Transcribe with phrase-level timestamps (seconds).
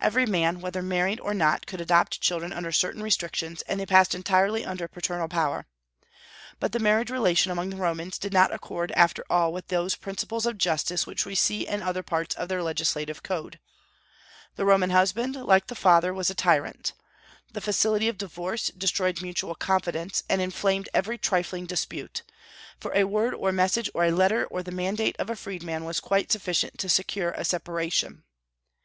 [0.00, 4.12] Every man, whether married or not, could adopt children under certain restrictions, and they passed
[4.12, 5.66] entirely under paternal power.
[6.58, 10.46] But the marriage relation among the Romans did not accord after all with those principles
[10.46, 13.60] of justice which we see in other parts of their legislative code.
[14.56, 16.92] The Roman husband, like the father, was a tyrant.
[17.52, 22.24] The facility of divorce destroyed mutual confidence, and inflamed every trifling dispute;
[22.80, 25.84] for a word or a message or a letter or the mandate of a freedman
[25.84, 28.24] was quite sufficient to secure a separation.